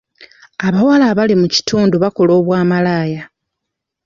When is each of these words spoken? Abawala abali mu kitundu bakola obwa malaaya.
Abawala 0.67 1.05
abali 1.11 1.35
mu 1.41 1.47
kitundu 1.55 1.95
bakola 2.03 2.31
obwa 2.39 2.59
malaaya. 2.69 3.23